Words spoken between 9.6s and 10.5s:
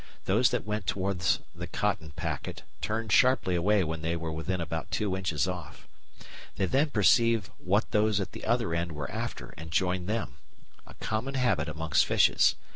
joined them